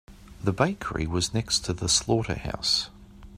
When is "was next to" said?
1.05-1.73